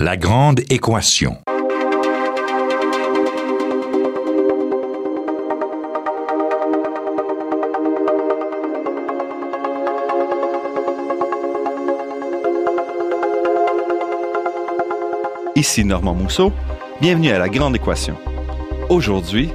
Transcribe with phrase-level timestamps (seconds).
[0.00, 1.38] La grande équation.
[15.54, 16.52] Ici Normand Mousseau,
[17.00, 18.16] bienvenue à La Grande Équation.
[18.88, 19.50] Aujourd'hui,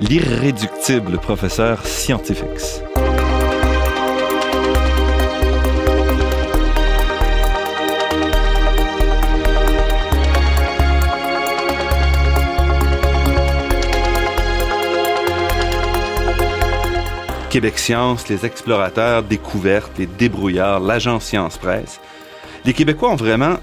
[0.00, 2.83] l'irréductible professeur scientifique.
[17.54, 22.00] Québec Science, les explorateurs, découvertes, les débrouillards, l'agence Science Presse.
[22.64, 23.58] Les Québécois ont vraiment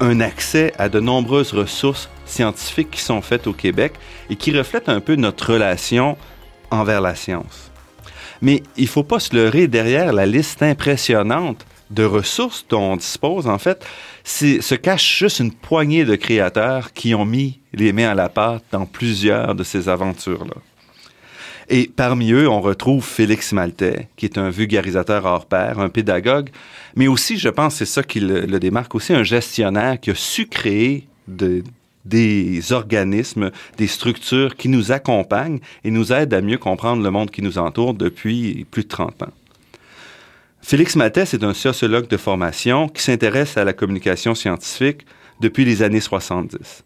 [0.00, 3.94] un accès à de nombreuses ressources scientifiques qui sont faites au Québec
[4.28, 6.18] et qui reflètent un peu notre relation
[6.70, 7.70] envers la science.
[8.42, 12.96] Mais il ne faut pas se leurrer derrière la liste impressionnante de ressources dont on
[12.96, 13.86] dispose, en fait,
[14.22, 18.64] se cache juste une poignée de créateurs qui ont mis les mains à la pâte
[18.70, 20.60] dans plusieurs de ces aventures-là.
[21.68, 26.50] Et parmi eux, on retrouve Félix Maltais, qui est un vulgarisateur hors pair, un pédagogue,
[26.96, 30.46] mais aussi, je pense, c'est ça qui le, démarque, aussi un gestionnaire qui a su
[30.46, 37.10] créer des organismes, des structures qui nous accompagnent et nous aident à mieux comprendre le
[37.10, 39.32] monde qui nous entoure depuis plus de 30 ans.
[40.60, 45.04] Félix Maltais est un sociologue de formation qui s'intéresse à la communication scientifique
[45.40, 46.84] depuis les années 70.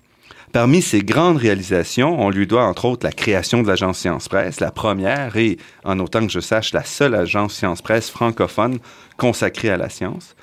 [0.53, 4.61] Parmi ses grandes réalisations, on lui doit entre autres la création de l'agence Science Presse,
[4.61, 8.79] la première et, en autant que je sache, la seule agence Science Presse francophone
[9.19, 10.35] consacrée à la science,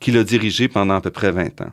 [0.00, 1.70] qu'il a dirigée pendant à peu près 20 ans.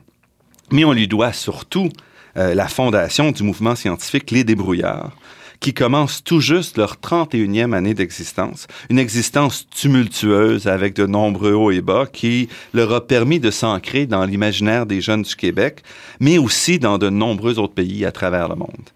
[0.70, 1.88] Mais on lui doit surtout
[2.36, 5.16] euh, la fondation du mouvement scientifique Les Débrouillards,
[5.60, 8.66] qui commencent tout juste leur 31e année d'existence.
[8.88, 14.06] Une existence tumultueuse avec de nombreux hauts et bas qui leur a permis de s'ancrer
[14.06, 15.82] dans l'imaginaire des jeunes du Québec,
[16.18, 18.90] mais aussi dans de nombreux autres pays à travers le monde.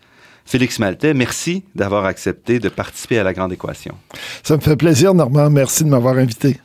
[0.47, 3.95] Félix Maltais, merci d'avoir accepté de participer à la Grande Équation.
[4.43, 5.49] Ça me fait plaisir, Normand.
[5.51, 6.59] Merci de m'avoir invité.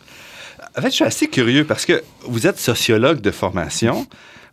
[0.78, 4.06] En fait, je suis assez curieux parce que vous êtes sociologue de formation.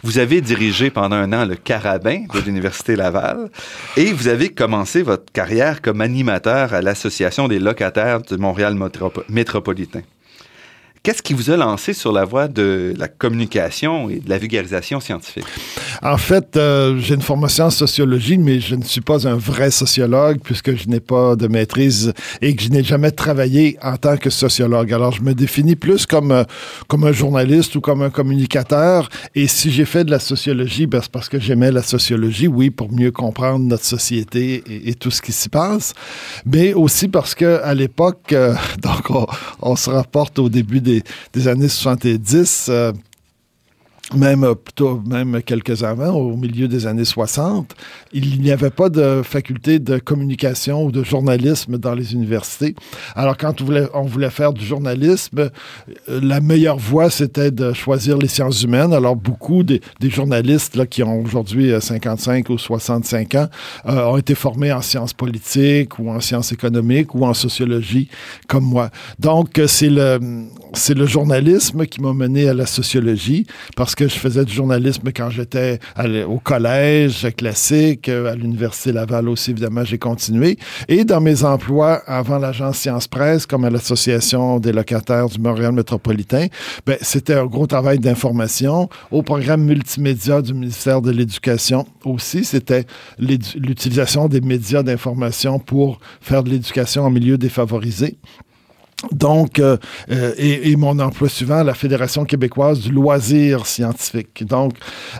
[0.06, 3.50] Vous avez dirigé pendant un an le Carabin de l'Université Laval
[3.96, 8.78] et vous avez commencé votre carrière comme animateur à l'Association des locataires de Montréal
[9.28, 10.02] métropolitain.
[11.06, 14.98] Qu'est-ce qui vous a lancé sur la voie de la communication et de la vulgarisation
[14.98, 15.44] scientifique?
[16.02, 19.70] En fait, euh, j'ai une formation en sociologie, mais je ne suis pas un vrai
[19.70, 22.12] sociologue puisque je n'ai pas de maîtrise
[22.42, 24.92] et que je n'ai jamais travaillé en tant que sociologue.
[24.92, 26.42] Alors, je me définis plus comme, euh,
[26.88, 29.08] comme un journaliste ou comme un communicateur.
[29.36, 32.70] Et si j'ai fait de la sociologie, ben, c'est parce que j'aimais la sociologie, oui,
[32.70, 35.92] pour mieux comprendre notre société et, tout ce qui s'y passe,
[36.44, 39.26] mais aussi parce que à l'époque, euh, donc on,
[39.62, 40.95] on se rapporte au début des
[41.32, 42.70] des, années 70,
[44.14, 47.74] même euh, plutôt même quelques avant, au milieu des années 60,
[48.16, 52.74] il n'y avait pas de faculté de communication ou de journalisme dans les universités.
[53.14, 55.50] Alors quand on voulait, faire du journalisme,
[56.08, 58.94] euh, la meilleure voie, c'était de choisir les sciences humaines.
[58.94, 63.48] Alors beaucoup des, journalistes là, qui ont aujourd'hui 55 euh, ou 65 ans
[63.84, 68.08] ont été formés en sciences politiques ou en sciences économiques ou en sociologie,
[68.48, 68.90] comme moi.
[69.18, 70.18] Donc c'est le,
[70.72, 75.10] c'est le journalisme qui m'a mené à la sociologie parce que je faisais du journalisme
[75.14, 75.80] quand j'étais
[76.26, 80.58] au collège classique, à l'Université Laval aussi, évidemment, j'ai continué.
[80.88, 85.72] Et dans mes emplois avant l'agence Science Presse, comme à l'Association des locataires du Montréal
[85.72, 86.46] métropolitain,
[86.86, 88.88] ben, c'était un gros travail d'information.
[89.10, 92.86] Au programme multimédia du ministère de l'Éducation aussi, c'était
[93.18, 98.16] l'utilisation des médias d'information pour faire de l'éducation en milieu défavorisé.
[99.12, 99.76] Donc, euh,
[100.10, 104.44] euh, et, mon emploi suivant, la Fédération québécoise du loisir scientifique.
[104.46, 104.72] Donc,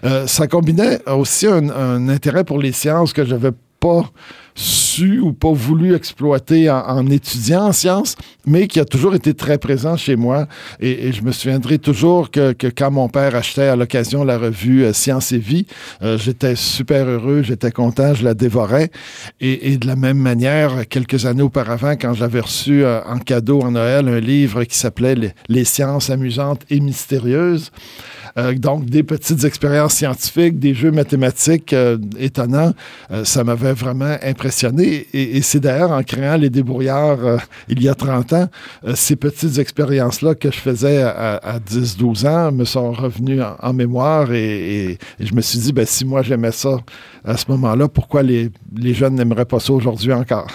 [0.05, 4.11] euh, ça combinait aussi un, un, intérêt pour les sciences que j'avais pas
[4.57, 8.17] su ou pas voulu exploiter en, étudiant en sciences,
[8.47, 10.49] mais qui a toujours été très présent chez moi.
[10.81, 14.93] Et, je me souviendrai toujours que, quand mon père achetait à l'occasion la revue euh,
[14.93, 15.67] Science et Vie,
[16.03, 18.91] euh, j'étais super heureux, j'étais content, je la dévorais.
[19.41, 23.73] Et, de la même manière, quelques années auparavant, quand j'avais reçu euh, en cadeau en
[23.73, 27.73] Noël un livre qui s'appelait les, sciences amusantes et mystérieuses,
[28.57, 31.75] donc des petites expériences scientifiques, des jeux mathématiques
[32.19, 32.73] étonnants,
[33.25, 35.07] ça m'avait vraiment impressionné.
[35.13, 37.39] Et, c'est d'ailleurs en créant les débrouillards euh,
[37.69, 38.49] il y a 30 ans,
[38.85, 44.33] euh, ces petites expériences-là que je faisais à, 10-12 ans me sont revenues en, mémoire.
[44.33, 46.79] Et, je me suis dit, ben, si moi j'aimais ça
[47.25, 50.49] à ce moment-là, pourquoi les, les jeunes n'aimeraient pas ça aujourd'hui encore?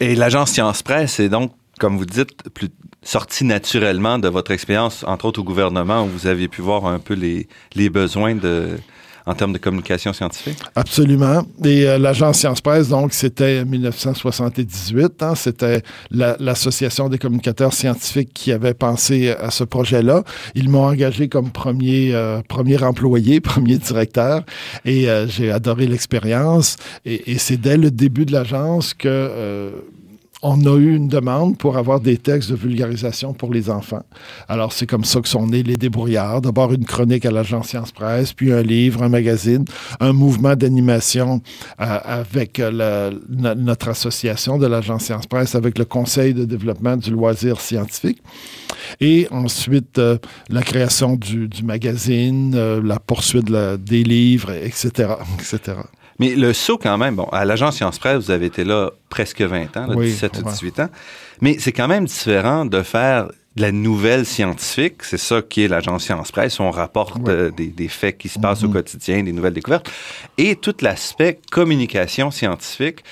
[0.00, 2.68] Et l'agence Science Presse est donc, comme vous dites, plus
[3.02, 6.98] sortie naturellement de votre expérience, entre autres au gouvernement, où vous avez pu voir un
[6.98, 8.34] peu les, besoins
[9.26, 10.58] en termes de communication scientifique?
[10.74, 11.42] Absolument.
[11.64, 15.22] Et euh, l'agence Science Presse, donc, c'était 1978.
[15.22, 20.24] Hein, c'était l'Association des communicateurs scientifiques qui avait pensé à ce projet-là.
[20.54, 24.42] Ils m'ont engagé comme premier, euh, premier employé, premier directeur,
[24.84, 26.76] et euh, j'ai adoré l'expérience.
[27.04, 29.72] Et c'est dès le début de l'agence que
[30.42, 34.02] on a eu une demande pour avoir des textes de vulgarisation pour les enfants.
[34.48, 36.40] Alors, c'est comme ça que sont nés les débrouillards.
[36.40, 39.64] D'abord, une chronique à l'agence Science Presse, puis un livre, un magazine,
[40.00, 41.42] un mouvement d'animation
[41.80, 42.60] euh, avec
[43.28, 48.22] notre association de l'agence Science Presse, avec le Conseil de développement du loisir scientifique.
[49.00, 50.16] Et ensuite, euh,
[50.48, 55.76] la création du, magazine, euh, la poursuite des livres, etc., etc.
[56.20, 59.40] Mais le saut, quand même, bon, à l'agence Science Presse, vous avez été là presque
[59.40, 60.88] 20 ans, 17 ou 18 ans.
[61.40, 65.02] Mais c'est quand même différent de faire de la nouvelle scientifique.
[65.02, 66.60] C'est ça qui est l'agence Science Presse.
[66.60, 68.72] On rapporte euh, des, faits qui se passent au mm-hmm.
[68.72, 69.90] quotidien, des nouvelles découvertes.
[70.36, 73.02] Et tout l'aspect communication scientifique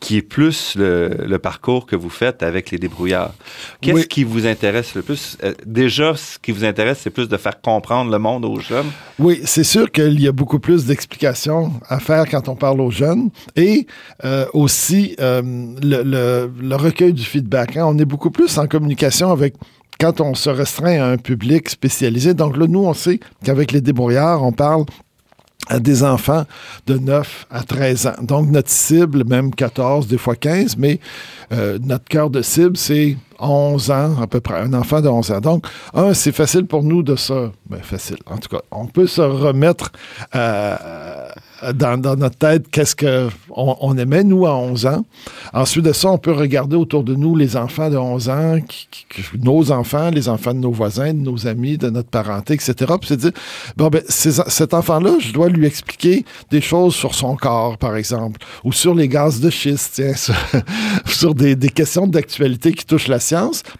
[0.00, 3.34] qui est plus le, parcours que vous faites avec les débrouillards.
[3.80, 5.36] Qu'est-ce qui vous intéresse le plus?
[5.44, 8.90] Euh, déjà, ce qui vous intéresse, c'est plus de faire comprendre le monde aux jeunes?
[9.18, 12.90] Oui, c'est sûr qu'il y a beaucoup plus d'explications à faire quand on parle aux
[12.90, 13.86] jeunes et
[14.24, 15.42] euh, aussi euh,
[15.82, 17.76] le, recueil du feedback.
[17.76, 17.84] Hein.
[17.86, 19.54] On est beaucoup plus en communication avec
[19.98, 22.32] quand on se restreint à un public spécialisé.
[22.32, 24.86] Donc là, nous, on sait qu'avec les débrouillards, on parle
[25.70, 26.44] à des enfants
[26.86, 28.22] de 9 à 13 ans.
[28.22, 31.00] Donc, notre cible, même 14, des fois 15, mais
[31.52, 35.32] euh, notre cœur de cible, c'est 11 ans, à peu près, un enfant de 11
[35.32, 35.40] ans.
[35.40, 37.50] Donc, un, c'est facile pour nous de se...
[37.68, 39.92] Ben, facile, en tout cas, on peut se remettre
[40.34, 40.76] euh,
[41.74, 45.04] dans, notre tête qu'est-ce qu'on on aimait, nous, à 11 ans.
[45.52, 48.58] Ensuite de ça, on peut regarder autour de nous les enfants de 11 ans,
[49.38, 52.74] nos enfants, les enfants de nos voisins, de nos amis, de notre parenté, etc.
[53.00, 53.32] Puis c'est dire,
[53.76, 58.40] bon, ben, cet enfant-là, je dois lui expliquer des choses sur son corps, par exemple,
[58.64, 60.14] ou sur les gaz de schiste, tiens,
[61.06, 63.20] sur, des, des questions d'actualité qui touchent la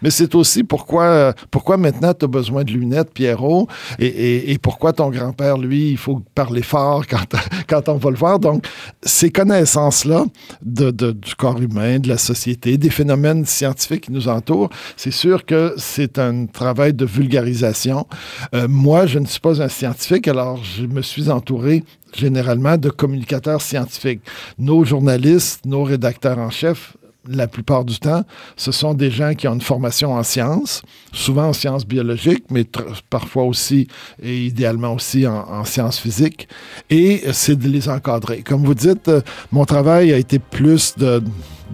[0.01, 3.67] mais c'est aussi pourquoi, pourquoi maintenant tu as besoin de lunettes, Pierrot,
[3.99, 7.25] et, pourquoi ton grand-père, lui, il faut parler fort quand,
[7.67, 8.39] quand on va le voir.
[8.39, 8.65] Donc,
[9.03, 10.25] ces connaissances-là
[10.61, 15.45] de, du corps humain, de la société, des phénomènes scientifiques qui nous entourent, c'est sûr
[15.45, 18.07] que c'est un travail de vulgarisation.
[18.53, 21.83] Euh, moi, je ne suis pas un scientifique, alors je me suis entouré
[22.13, 24.21] généralement de communicateurs scientifiques.
[24.57, 26.95] Nos journalistes, nos rédacteurs en chef
[27.27, 28.23] la plupart du temps,
[28.55, 30.81] ce sont des gens qui ont une formation en sciences,
[31.13, 32.65] souvent en sciences biologiques, mais
[33.09, 33.87] parfois aussi
[34.21, 36.47] et idéalement aussi en, sciences physiques.
[36.89, 38.41] Et c'est de les encadrer.
[38.41, 39.21] Comme vous dites, euh,
[39.51, 41.21] mon travail a été plus de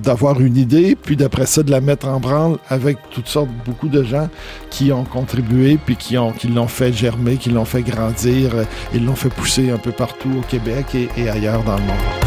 [0.03, 3.88] d'avoir une idée, puis d'après ça, de la mettre en branle avec toutes sortes, beaucoup
[3.88, 4.29] de gens
[4.69, 9.15] qui ont contribué, puis qui qui l'ont fait germer, qui l'ont fait grandir, euh, l'ont
[9.15, 12.26] fait pousser un peu partout au Québec et ailleurs dans le monde.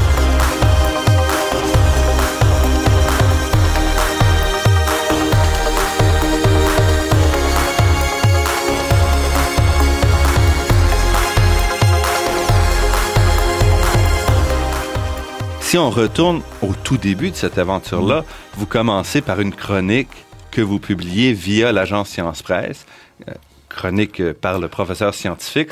[15.71, 18.25] Si on retourne au tout début de cette aventure-là,
[18.55, 20.09] vous commencez par une chronique
[20.51, 22.87] que vous publiez via l'agence Science Presse,
[23.29, 23.35] euh,
[23.69, 25.71] chronique par le professeur scientifique,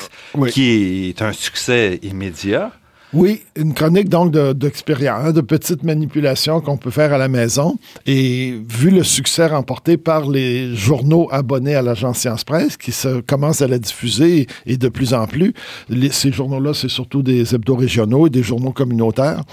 [0.53, 2.71] qui est un succès immédiat.
[3.11, 7.77] Oui, une chronique donc d'expérience, de, de petites manipulations qu'on peut faire à la maison.
[8.05, 13.19] Et vu le succès remporté par les journaux abonnés à l'agence Science Presse, qui se
[13.19, 15.53] commencent à la diffuser et de plus en plus,
[16.11, 19.43] ces journaux-là, c'est surtout des hebdos régionaux et des journaux communautaires.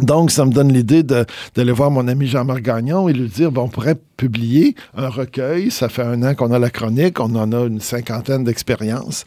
[0.00, 3.62] Donc, ça me donne l'idée d'aller voir mon ami Jean-Marc Gagnon et lui dire, bon,
[3.62, 5.70] on pourrait publier un recueil.
[5.70, 9.24] Ça fait un an qu'on a la chronique, on en a une cinquantaine d'expériences.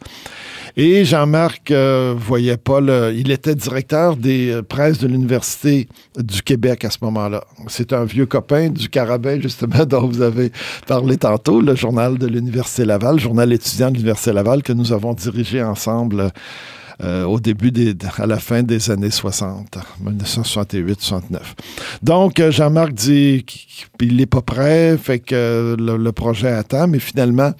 [0.76, 3.14] Et Jean-Marc euh, voyait pas le...
[3.16, 7.44] Il était directeur des euh, presses de l'Université du Québec à ce moment-là.
[7.68, 10.52] C'est un vieux copain du Carabin, justement, dont vous avez
[10.86, 15.14] parlé tantôt, le journal de l'Université Laval, journal étudiant de l'Université Laval que nous avons
[15.14, 16.30] dirigé ensemble
[17.00, 21.38] euh, au début des, à la fin des années 60, 1968-69.
[22.02, 27.52] Donc, euh, Jean-Marc dit qu'il n'est pas prêt, fait que le, projet attend, mais finalement,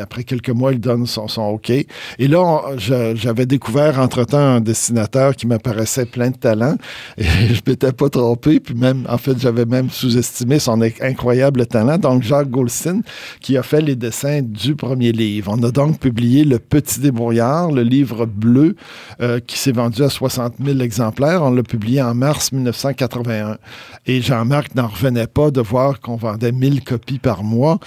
[0.00, 1.70] après quelques mois, il donne son, son OK.
[1.70, 6.76] Et là, j'avais découvert entre-temps un dessinateur qui m'apparaissait plein de talent,
[7.18, 11.98] et je m'étais pas trompé, puis même, en fait, j'avais même sous-estimé son incroyable talent.
[11.98, 13.02] Donc, Jacques Goldstein,
[13.40, 15.52] qui a fait les dessins du premier livre.
[15.58, 18.75] On a donc publié Le Petit Débrouillard, le livre bleu
[19.20, 21.42] euh, qui s'est vendu à 60 000 exemplaires.
[21.42, 23.58] On l'a publié en mars 1981.
[24.06, 27.78] Et Jean-Marc n'en revenait pas de voir qu'on vendait 1000 copies par mois.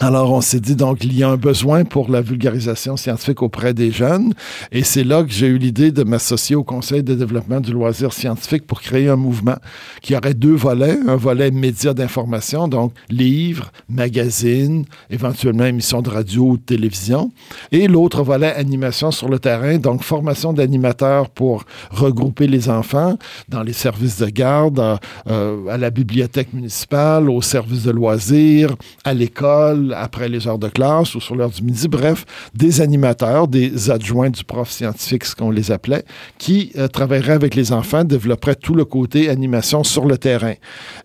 [0.00, 3.74] Alors, on s'est dit, donc, il y a un besoin pour la vulgarisation scientifique auprès
[3.74, 4.34] des jeunes.
[4.72, 8.12] Et c'est là que j'ai eu l'idée de m'associer au Conseil de développement du loisir
[8.12, 9.54] scientifique pour créer un mouvement
[10.02, 10.98] qui aurait deux volets.
[11.06, 17.30] Un volet médias d'information, donc livres, magazines, éventuellement émissions de radio ou de télévision.
[17.70, 23.16] Et l'autre volet, animation sur le terrain, donc formation d'animateurs pour regrouper les enfants
[23.48, 24.98] dans les services de garde,
[25.28, 28.74] euh, à la bibliothèque municipale, au service de loisirs,
[29.04, 31.88] à l'école, après les heures de classe ou sur l'heure du midi.
[31.88, 32.24] Bref,
[32.54, 36.04] des animateurs, des adjoints du prof scientifique, ce qu'on les appelait,
[36.38, 40.54] qui euh, travailleraient avec les enfants, développeraient tout le côté animation sur le terrain.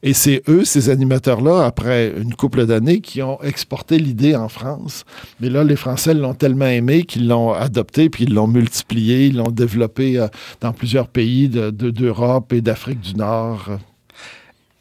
[0.04, 5.06] Et c'est eux, ces animateurs-là, après une couple d'années, qui ont exporté l'idée en France.
[5.40, 9.36] Mais là, les Français l'ont tellement aimé qu'ils l'ont adopté, puis ils l'ont multiplié, ils
[9.36, 10.28] l'ont développé euh,
[10.62, 13.70] dans plusieurs pays d'Europe de, et d'Afrique du Nord.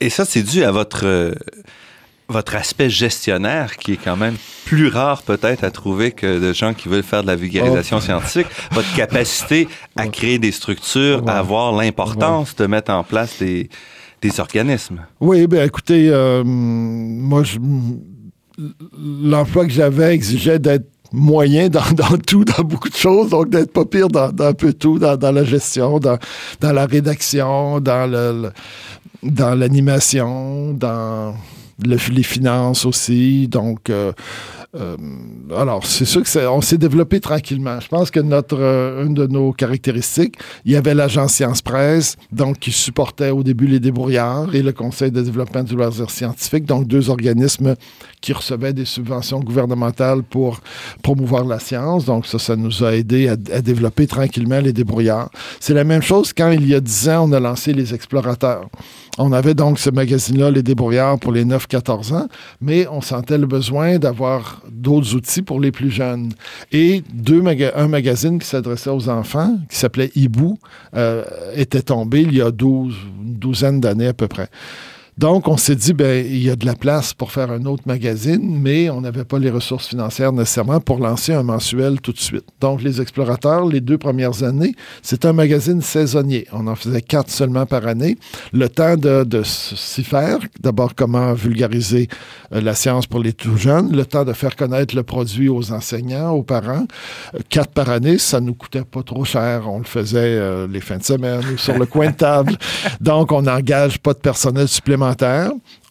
[0.01, 1.35] Et ça, c'est dû à votre...
[2.29, 6.75] Votre aspect gestionnaire qui est quand même plus rare peut-être à trouver que de gens
[6.75, 8.01] qui veulent faire de la vulgarisation oh.
[8.03, 9.67] scientifique, votre capacité
[9.97, 13.71] à créer des structures, à avoir l'importance de mettre en place des,
[14.21, 15.07] des organismes.
[15.21, 17.45] Oui, bien écoutez, euh, moi,
[19.23, 23.73] l'emploi que j'avais exigeait d'être moyen dans, dans, tout, dans beaucoup de choses, donc d'être
[23.73, 26.19] pas pire dans, dans un peu tout, dans, dans, la gestion, dans,
[26.61, 28.51] la rédaction, dans le
[29.23, 31.35] dans l'animation, dans
[31.85, 33.49] les finances aussi.
[33.49, 34.13] Donc, euh,
[34.75, 34.97] euh,
[35.57, 37.81] alors, c'est sûr qu'on s'est développé tranquillement.
[37.81, 42.17] Je pense que notre, euh, une de nos caractéristiques, il y avait l'agence Science Presse,
[42.33, 46.65] donc qui supportait au début les débrouillards et le Conseil de développement du loisir scientifique,
[46.65, 47.77] donc deux organismes
[48.21, 50.61] qui recevaient des subventions gouvernementales pour
[51.03, 52.05] promouvoir la science.
[52.05, 55.31] Donc, ça, ça nous a aidé à, à développer tranquillement les débrouillards.
[55.61, 58.69] C'est la même chose quand, il y a dix ans, on a lancé les explorateurs.
[59.21, 62.29] On avait donc ce magazine-là, Les Débrouillards, pour les 9-14 ans,
[62.61, 66.33] mais on sentait le besoin d'avoir d'autres outils pour les plus jeunes.
[66.73, 67.43] Et deux
[67.75, 70.59] un magazine qui s'adressait aux enfants, qui s'appelait Hibou,
[70.95, 72.95] euh, était tombé il y a 12,
[73.25, 74.49] une douzaine d'années à peu près.
[75.19, 77.83] Donc, on s'est dit, ben, il y a de la place pour faire un autre
[77.87, 82.21] magazine, mais on n'avait pas les ressources financières nécessairement pour lancer un mensuel tout de
[82.21, 82.45] suite.
[82.61, 86.47] Donc, les explorateurs, les deux premières années, c'est un magazine saisonnier.
[86.53, 88.17] On en faisait quatre seulement par année.
[88.53, 92.07] Le temps de, de s'y faire, d'abord, comment vulgariser
[92.53, 95.73] euh, la science pour les tout jeunes, le temps de faire connaître le produit aux
[95.73, 96.87] enseignants, aux parents.
[97.35, 99.69] Euh, quatre par année, ça nous coûtait pas trop cher.
[99.69, 102.57] On le faisait euh, les fins de semaine ou sur le coin de table.
[103.01, 105.08] Donc, on n'engage pas de personnel supplémentaire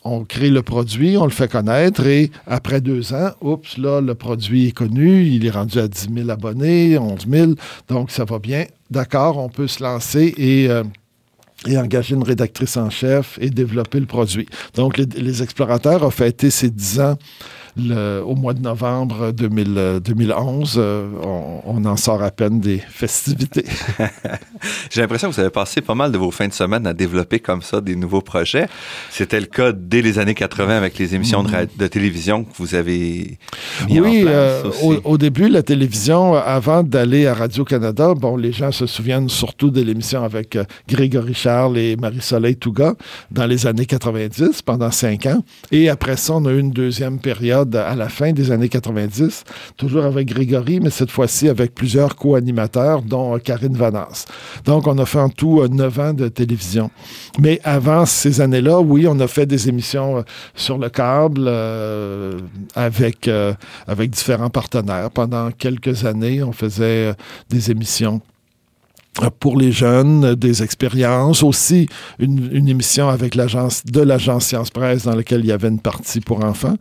[0.04, 4.16] on crée le produit, on le fait connaître et après deux ans, oups, là, le
[4.16, 7.52] produit est connu, il est rendu à 10 000 abonnés, 11 000,
[7.90, 8.66] donc ça va bien.
[8.90, 10.70] D'accord, on peut se lancer et...
[10.70, 10.84] Euh,
[11.66, 14.48] et engager une rédactrice en chef et développer le produit.
[14.76, 17.18] Donc, les, explorateurs ont fêté ces 10 ans
[18.26, 20.76] au mois de novembre 2011.
[20.78, 21.08] Euh,
[21.66, 23.66] on, en sort à peine des festivités.
[24.92, 27.40] J'ai l'impression que vous avez passé pas mal de vos fins de semaine à développer
[27.40, 28.68] comme ça des nouveaux projets.
[29.10, 31.90] C'était le cas dès les années 80 avec les émissions de, mm-hmm.
[31.90, 33.38] télévision que vous avez
[33.88, 34.34] mis oui, en place.
[34.34, 39.30] Euh, au, au, début, la télévision, avant d'aller à Radio-Canada, bon, les gens se souviennent
[39.30, 42.96] surtout de l'émission avec euh, Grégory Charles et Marie-Soleil Touga
[43.32, 45.44] dans les années 90, pendant cinq ans.
[45.72, 49.44] Et après ça, on a eu une deuxième période à la fin des années 90,
[49.76, 54.26] toujours avec Grégory, mais cette fois-ci avec plusieurs co-animateurs, dont euh, Karine Vanasse.
[54.66, 56.90] Donc, on a fait en tout euh, neuf ans de télévision.
[57.40, 60.22] Mais avant ces années-là, oui, on a fait des émissions euh,
[60.56, 61.50] sur le câble
[62.76, 63.30] avec,
[63.88, 65.10] avec différents partenaires.
[65.12, 67.14] Pendant quelques années, on faisait
[67.50, 68.22] des émissions
[69.40, 71.88] pour les jeunes, des expériences, aussi
[72.20, 76.20] une, émission avec l'agence de l'agence Science Presse dans laquelle il y avait une partie
[76.20, 76.76] pour enfants.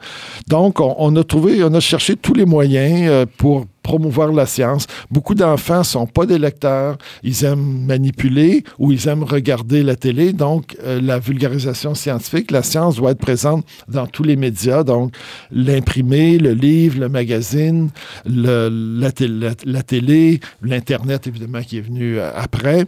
[0.49, 4.47] Donc, on, on a trouvé, on a cherché tous les moyens euh, pour promouvoir la
[4.47, 4.89] science.
[5.13, 10.33] Beaucoup d'enfants sont pas des lecteurs, ils aiment manipuler ou ils aiment regarder la télé.
[10.33, 14.83] Donc, euh, la vulgarisation scientifique, la science doit être présente dans tous les médias.
[14.83, 15.15] Donc,
[15.53, 17.91] l'imprimé, le livre, le magazine,
[18.27, 22.87] la télé, l'Internet, évidemment, qui est venu euh, après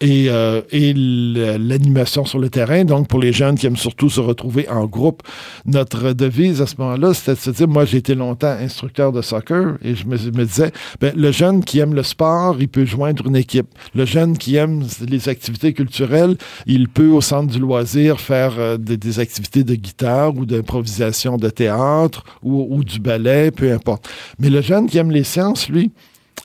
[0.00, 2.84] et, euh, et l'animation sur le terrain.
[2.84, 5.22] Donc, pour les jeunes qui aiment surtout se retrouver en groupe,
[5.66, 9.22] notre devise à ce moment-là, c'était de se dire, moi, j'ai été longtemps instructeur de
[9.22, 13.26] soccer et je me, disais, ben, le jeune qui aime le sport, il peut joindre
[13.26, 13.68] une équipe.
[13.94, 18.76] Le jeune qui aime les activités culturelles, il peut, au centre du loisir, faire euh,
[18.76, 24.08] des, activités de guitare ou d'improvisation de théâtre ou du ballet, peu importe.
[24.38, 25.90] Mais le jeune qui aime les sciences, lui,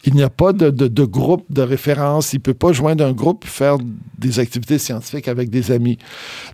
[0.05, 2.33] il n'y a pas de, de, groupe de référence.
[2.33, 3.77] Il ne peut pas joindre un groupe faire
[4.17, 5.97] des activités scientifiques avec des amis.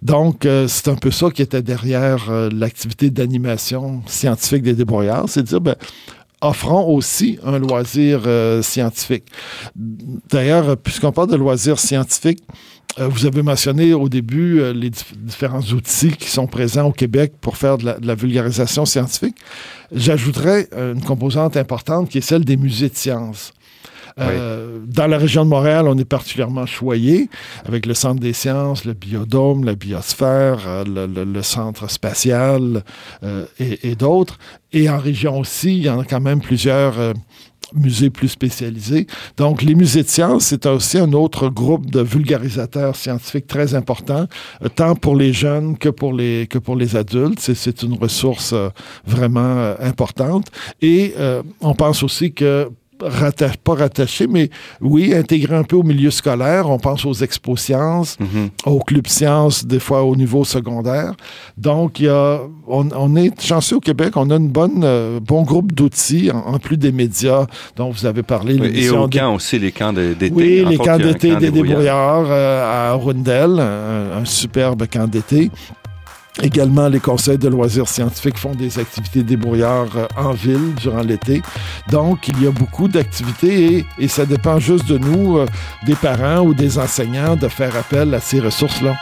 [0.01, 5.25] Donc, euh, c'est un peu ça qui était derrière euh, l'activité d'animation scientifique des débrouillards.
[5.27, 5.75] C'est de dire, ben,
[6.41, 9.25] offrons aussi un loisir euh, scientifique.
[9.75, 12.43] D'ailleurs, puisqu'on parle de loisir scientifique,
[12.97, 17.77] vous avez mentionné au début les différents outils qui sont présents au Québec pour faire
[17.77, 19.37] de la vulgarisation scientifique.
[19.93, 23.53] J'ajouterais une composante importante qui est celle des musées de sciences.
[24.19, 27.29] Euh, dans la région de Montréal, on est particulièrement choyé
[27.65, 32.83] avec le Centre des sciences, le biodôme, la biosphère, euh, le, centre spatial
[33.23, 34.37] euh, et, d'autres.
[34.73, 36.95] Et en région aussi, il y en a quand même plusieurs
[37.73, 39.07] musées plus spécialisés.
[39.37, 44.27] Donc, les musées de sciences, c'est aussi un autre groupe de vulgarisateurs scientifiques très important,
[44.75, 47.39] tant pour les jeunes que pour les, que pour les adultes.
[47.39, 48.53] C'est une ressource
[49.05, 50.47] vraiment importante.
[50.81, 51.15] Et
[51.61, 52.69] on pense aussi que
[53.63, 56.69] pas rattaché, mais oui, intégré un peu au milieu scolaire.
[56.69, 58.49] On pense aux expos sciences, mhm.
[58.65, 61.13] aux clubs sciences, des fois au niveau secondaire.
[61.57, 65.43] Donc, il y a, on, est chanceux au Québec, on a un bonne, euh, bon
[65.43, 68.57] groupe d'outils, en, plus des médias dont vous avez parlé.
[68.73, 70.31] et au camp aussi, les camps d'été.
[70.33, 75.49] Oui, les camps d'été des débrouillards euh, à Rundel, un superbe camp d'été.
[76.41, 81.41] Également, les conseils de loisirs scientifiques font des activités débrouillards euh, en ville durant l'été.
[81.89, 85.45] Donc, il y a beaucoup d'activités et, et, ça dépend juste de nous, euh,
[85.85, 88.95] des parents ou des enseignants, de faire appel à ces ressources-là.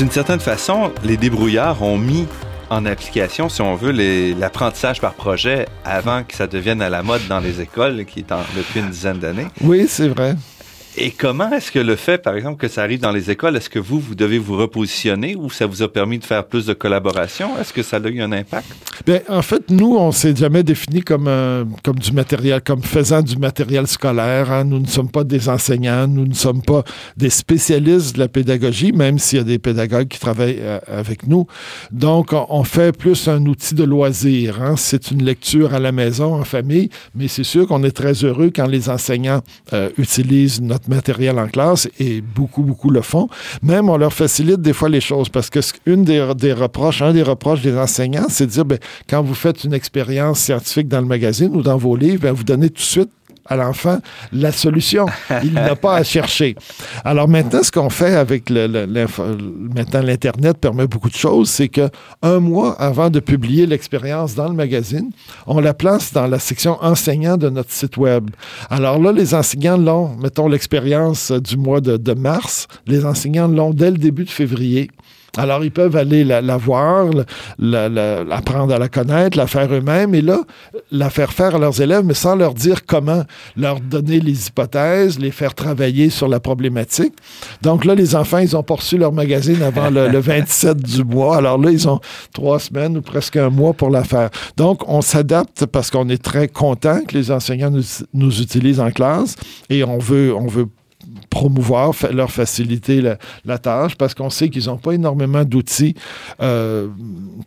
[0.00, 2.26] D'une certaine façon, les débrouillards ont mis
[2.70, 3.92] en application, si on veut,
[4.32, 8.32] l'apprentissage par projet avant que ça devienne à la mode dans les écoles, qui est
[8.56, 9.48] depuis une dizaine d'années.
[9.60, 10.36] Oui, c'est vrai.
[10.96, 13.70] Et comment est-ce que le fait, par exemple, que ça arrive dans les écoles, est-ce
[13.70, 16.72] que vous, vous devez vous repositionner ou ça vous a permis de faire plus de
[16.72, 17.56] collaboration?
[17.60, 18.66] Est-ce que ça a eu un impact?
[19.06, 23.22] Bien, en fait, nous, on s'est jamais défini comme, euh, comme du matériel, comme faisant
[23.22, 24.50] du matériel scolaire.
[24.50, 24.64] Hein.
[24.64, 26.82] Nous ne sommes pas des enseignants, nous ne sommes pas
[27.16, 31.26] des spécialistes de la pédagogie, même s'il y a des pédagogues qui travaillent euh, avec
[31.28, 31.46] nous.
[31.92, 34.60] Donc, on, fait plus un outil de loisir.
[34.60, 34.74] Hein.
[34.76, 38.50] C'est une lecture à la maison, en famille, mais c'est sûr qu'on est très heureux
[38.54, 43.28] quand les enseignants euh, utilisent notre matériel en classe et beaucoup, beaucoup le font.
[43.62, 47.12] Même, on leur facilite des fois les choses parce que une des, des reproches, un
[47.12, 51.00] des reproches des enseignants, c'est de dire, ben, quand vous faites une expérience scientifique dans
[51.00, 53.10] le magazine ou dans vos livres, ben, vous donnez tout de suite
[53.50, 53.98] à l'enfant
[54.32, 55.06] la solution.
[55.42, 56.54] Il n'a pas à chercher.
[57.04, 58.86] Alors maintenant, ce qu'on fait avec le,
[59.74, 61.90] maintenant l'Internet permet beaucoup de choses, c'est que
[62.22, 65.10] un mois avant de publier l'expérience dans le magazine,
[65.46, 68.30] on la place dans la section enseignant de notre site web.
[68.70, 73.90] Alors là, les enseignants l'ont, mettons l'expérience du mois de mars, les enseignants l'ont dès
[73.90, 74.90] le début de février.
[75.36, 77.06] Alors, ils peuvent aller la, voir,
[78.30, 80.40] apprendre à la connaître, la faire eux-mêmes, et là,
[80.90, 83.22] la faire faire à leurs élèves, mais sans leur dire comment,
[83.56, 87.14] leur donner les hypothèses, les faire travailler sur la problématique.
[87.62, 91.36] Donc là, les enfants, ils ont poursu leur magazine avant le, 27 du mois.
[91.36, 92.00] Alors là, ils ont
[92.32, 94.30] trois semaines ou presque un mois pour la faire.
[94.56, 98.90] Donc, on s'adapte parce qu'on est très content que les enseignants nous, nous utilisent en
[98.90, 99.36] classe
[99.68, 100.66] et on veut, on veut
[101.30, 103.00] promouvoir, leur faciliter
[103.44, 105.94] la, tâche parce qu'on sait qu'ils n'ont pas énormément d'outils
[106.40, 106.88] euh,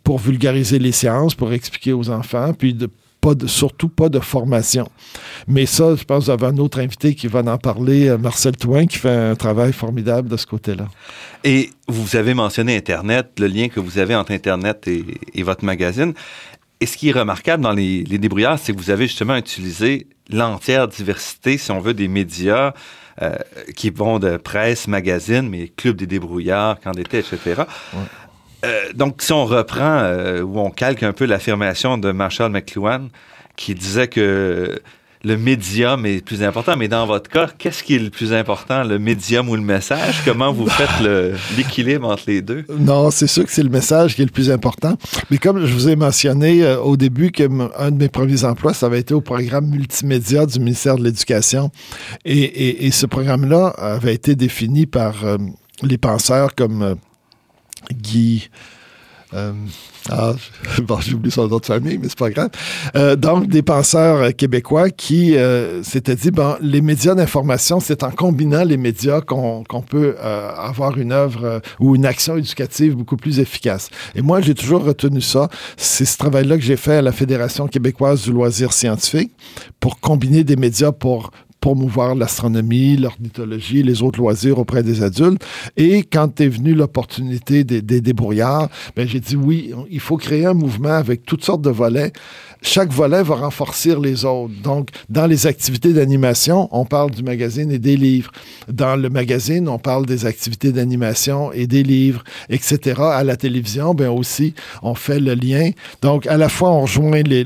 [0.02, 2.88] pour vulgariser les sciences, pour expliquer aux enfants, puis de,
[3.24, 4.88] pas de, surtout pas de formation.
[5.48, 8.86] Mais ça, je pense vous un autre invité qui va en parler, euh, Marcel Touin,
[8.86, 10.88] qui fait un travail formidable de ce côté-là.
[11.42, 16.12] Et vous avez mentionné Internet, le lien que vous avez entre Internet et, votre magazine.
[16.80, 20.06] Et ce qui est remarquable dans les, les débrouillards, c'est que vous avez justement utilisé
[20.28, 22.72] l'entière diversité, si on veut, des médias,
[23.22, 23.36] euh,
[23.76, 27.62] qui vont de presse, magazine, mais club des débrouillards, camp d'été, etc.
[28.64, 33.08] Euh, donc, si on reprend euh, ou on calque un peu l'affirmation de Marshall McLuhan,
[33.56, 34.80] qui disait que
[35.24, 38.32] le médium est le plus important, mais dans votre cas, qu'est-ce qui est le plus
[38.32, 40.22] important, le médium ou le message?
[40.24, 41.00] Comment vous faites
[41.56, 42.64] l'équilibre entre les deux?
[42.78, 44.96] Non, c'est sûr que c'est le message qui est le plus important.
[45.30, 47.44] Mais comme je vous ai mentionné euh, au début que
[47.78, 51.70] un de mes premiers emplois, ça avait été au programme multimédia du ministère de l'Éducation.
[52.24, 55.38] Et, ce programme-là avait été défini par euh,
[55.82, 56.94] les penseurs comme euh,
[57.92, 58.50] Guy...
[60.10, 60.34] Ah,
[60.82, 62.50] bon, j'ai oublié son nom de famille, mais c'est pas grave.
[62.94, 68.02] Euh, donc, des penseurs euh, québécois qui euh, s'étaient dit, bon, les médias d'information, c'est
[68.02, 73.40] en combinant les médias qu'on peut avoir une œuvre ou une action éducative beaucoup plus
[73.40, 73.88] efficace.
[74.14, 75.48] Et moi, j'ai toujours retenu ça.
[75.76, 79.32] C'est ce travail-là que j'ai fait à la Fédération québécoise du loisir scientifique
[79.80, 81.30] pour combiner des médias pour
[81.64, 85.42] promouvoir l'astronomie, l'ornithologie, les autres loisirs auprès des adultes.
[85.78, 90.52] Et quand est venue l'opportunité des, débrouillards, ben, j'ai dit oui, il faut créer un
[90.52, 92.12] mouvement avec toutes sortes de volets
[92.64, 94.54] chaque volet va renforcer les autres.
[94.62, 98.32] Donc, dans les activités d'animation, on parle du magazine et des livres.
[98.68, 103.02] Dans le magazine, on parle des activités d'animation et des livres, etc.
[103.02, 105.70] À la télévision, bien aussi, on fait le lien.
[106.00, 107.44] Donc, à la fois, on rejoint les,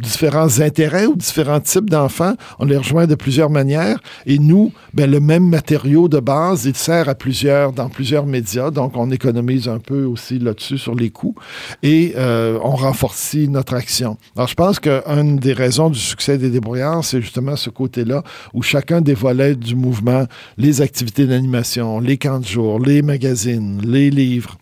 [0.00, 2.34] différents intérêts ou différents types d'enfants.
[2.58, 4.00] On les rejoint de plusieurs manières.
[4.26, 8.70] Et nous, ben, le même matériau de base, il sert à plusieurs, dans plusieurs médias.
[8.70, 11.34] Donc, on économise un peu aussi là-dessus sur les coûts
[11.82, 14.16] et euh, on renforce notre action.
[14.36, 18.22] Alors, je pense qu'une des raisons du succès des débrouillards, c'est justement ce côté-là
[18.54, 19.14] où chacun des
[19.54, 20.24] du mouvement,
[20.56, 24.56] les activités d'animation, les camps de jour, les magazines, les livres,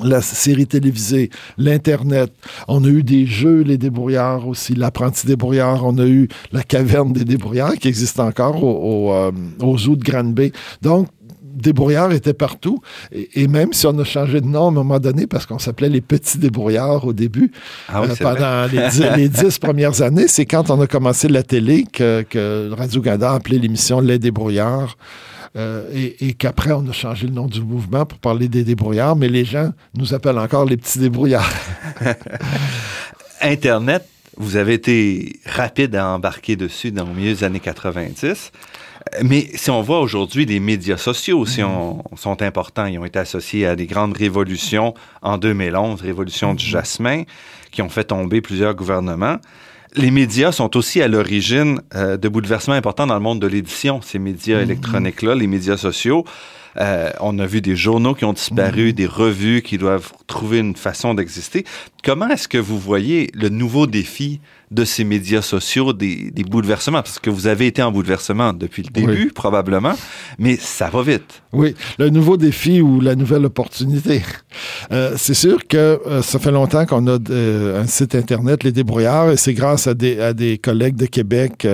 [0.00, 2.32] la série télévisée, l'Internet.
[2.68, 5.84] On a eu des jeux, les débrouillards aussi, l'apprenti débrouillard.
[5.84, 10.04] On a eu la caverne des débrouillards qui existe encore au, euh, au, zoo de
[10.04, 10.52] Grande-Bay.
[10.82, 11.08] Donc,
[11.56, 12.80] débrouillards étaient partout.
[13.12, 15.88] Et, même si on a changé de nom à un moment donné, parce qu'on s'appelait
[15.88, 17.50] les petits débrouillards au début,
[17.88, 18.66] ah euh, pendant
[19.16, 23.34] les dix, premières années, c'est quand on a commencé la télé que, que Radio-Canada a
[23.36, 24.96] appelé l'émission Les débrouillards.
[25.56, 25.88] Euh,
[26.20, 29.44] et, qu'après, on a changé le nom du mouvement pour parler des débrouillards, mais les
[29.44, 31.50] gens nous appellent encore les petits débrouillards.
[33.40, 38.52] Internet, vous avez été rapide à embarquer dessus dans les milieu des années 90.
[39.22, 42.16] Mais si on voit aujourd'hui, les médias sociaux aussi mm.
[42.16, 42.86] sont importants.
[42.86, 46.68] Ils ont été associés à des grandes révolutions en 2011, révolution du mm.
[46.68, 47.22] jasmin,
[47.70, 49.38] qui ont fait tomber plusieurs gouvernements
[49.96, 54.00] les médias sont aussi à l'origine euh, de bouleversements importants dans le monde de l'édition,
[54.02, 54.62] ces médias mm-hmm.
[54.62, 56.24] électroniques-là, les médias sociaux.
[56.78, 58.92] Euh, on a vu des journaux qui ont disparu, mm-hmm.
[58.92, 61.64] des revues qui doivent trouver une façon d'exister.
[62.06, 64.40] Comment est-ce que vous voyez le nouveau défi
[64.70, 68.90] de ces médias sociaux, des, bouleversements, parce que vous avez été en bouleversement depuis le
[68.90, 69.94] début, probablement,
[70.38, 71.42] mais ça va vite.
[71.52, 74.22] Oui, le nouveau défi ou la nouvelle opportunité.
[74.90, 78.72] Euh, c'est sûr que euh, ça fait longtemps qu'on a euh, un site Internet, Les
[78.72, 81.66] Débrouillards, et c'est grâce à des, à des collègues de Québec,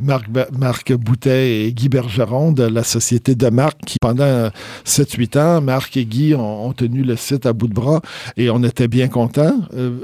[0.00, 0.26] Marc,
[0.58, 4.50] Marc Boutet et Guy Bergeron de la Société de Marc, qui pendant
[4.84, 8.00] 7-8 ans, Marc et Guy ont, ont, tenu le site à bout de bras
[8.36, 9.54] et on était bien contents.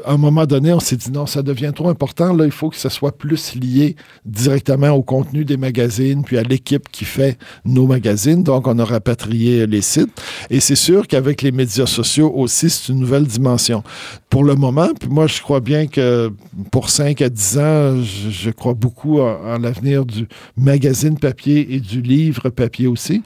[0.04, 2.76] À un moment donné, on s'est dit non, ça devient trop important il faut que
[2.76, 7.86] ce soit plus lié directement au contenu des magazines, puis à l'équipe qui fait nos
[7.86, 8.42] magazines.
[8.42, 10.10] Donc, on a rapatrié les sites.
[10.50, 13.82] Et c'est sûr qu'avec les médias sociaux aussi, c'est une nouvelle dimension.
[14.30, 16.32] Pour le moment, puis moi, je crois bien que
[16.70, 22.00] pour 5 à 10 ans, je, crois beaucoup en l'avenir du magazine papier et du
[22.00, 23.22] livre papier aussi.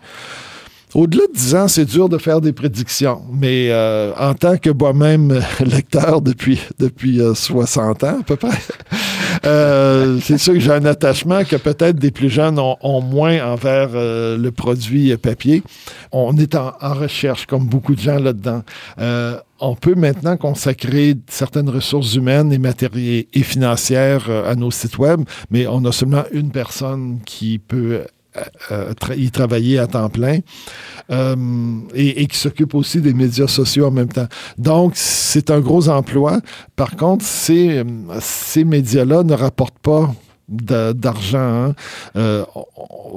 [0.92, 4.70] Au-delà de 10 ans, c'est dur de faire des prédictions, mais euh, en tant que
[4.70, 8.59] moi-même lecteur depuis, depuis 60 euh, ans à peu près,
[9.46, 13.90] euh, c'est sûr que j'ai un attachement que peut-être des plus jeunes ont, moins envers
[13.92, 15.62] le produit papier.
[16.11, 18.62] On est en, recherche, comme beaucoup de gens là-dedans.
[19.61, 25.20] on peut maintenant consacrer certaines ressources humaines et matérielles et financières à nos sites web,
[25.50, 28.03] mais on a seulement une personne qui peut
[28.71, 30.38] euh, y travailler à temps plein
[31.11, 31.35] euh,
[31.95, 34.29] et, qui s'occupe aussi des médias sociaux en même temps.
[34.57, 36.40] Donc, c'est un gros emploi.
[36.77, 37.83] Par contre, ces,
[38.21, 40.14] ces médias-là ne rapportent pas
[40.49, 41.38] d'argent.
[41.38, 41.75] Hein.
[42.14, 42.45] Euh,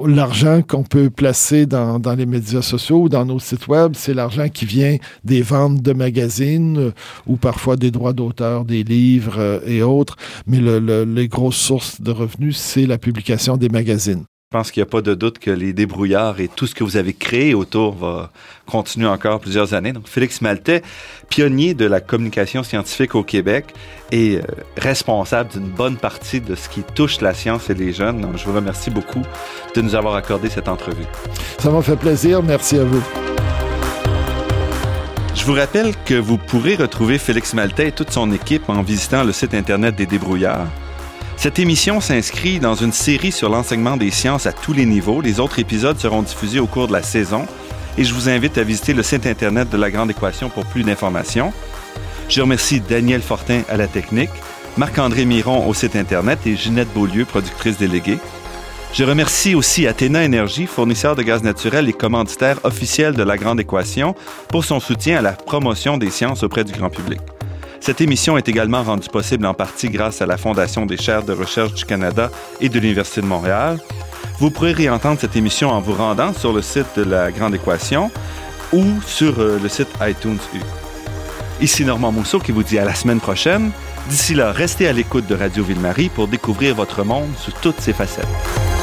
[0.04, 4.14] l'argent qu'on peut placer dans, dans, les médias sociaux ou dans nos sites web, c'est
[4.14, 6.92] l'argent qui vient des ventes de magazines
[7.26, 10.16] ou parfois des droits d'auteur, des livres et autres.
[10.48, 14.24] Mais le, les grosses sources de revenus, c'est la publication des magazines.
[14.54, 16.84] Je pense qu'il n'y a pas de doute que les débrouillards et tout ce que
[16.84, 18.30] vous avez créé autour va
[18.66, 19.92] continuer encore plusieurs années.
[19.92, 20.82] Donc, Félix Maltais,
[21.28, 23.74] pionnier de la communication scientifique au Québec
[24.12, 24.42] et euh,
[24.76, 28.20] responsable d'une bonne partie de ce qui touche la science et les jeunes.
[28.20, 29.22] Donc, je vous remercie beaucoup
[29.74, 31.06] de nous avoir accordé cette entrevue.
[31.58, 32.40] Ça m'a fait plaisir.
[32.40, 33.02] Merci à vous.
[35.34, 39.24] Je vous rappelle que vous pourrez retrouver Félix Maltais et toute son équipe en visitant
[39.24, 40.68] le site Internet des débrouillards
[41.44, 45.20] cette émission s'inscrit dans une série sur l'enseignement des sciences à tous les niveaux.
[45.20, 47.44] Les autres épisodes seront diffusés au cours de la saison
[47.98, 50.84] et je vous invite à visiter le site Internet de La Grande Équation pour plus
[50.84, 51.52] d'informations.
[52.30, 54.30] Je remercie Daniel Fortin à la technique,
[54.78, 58.16] Marc-André Miron au site Internet et Ginette Beaulieu, productrice déléguée.
[58.94, 63.60] Je remercie aussi Athéna Énergie, fournisseur de gaz naturel et commanditaire officiel de La Grande
[63.60, 64.14] Équation,
[64.48, 67.20] pour son soutien à la promotion des sciences auprès du grand public.
[67.84, 71.34] Cette émission est également rendue possible en partie grâce à la Fondation des chaires de
[71.34, 73.78] recherche du Canada et de l'Université de Montréal.
[74.38, 78.10] Vous pourrez réentendre cette émission en vous rendant sur le site de la Grande Équation
[78.72, 80.60] ou sur euh, le site iTunes U.
[81.60, 83.70] Ici Normand Mousseau qui vous dit à la semaine prochaine.
[84.08, 87.92] D'ici là, restez à l'écoute de Radio Ville-Marie pour découvrir votre monde sous toutes ses
[87.92, 88.73] facettes.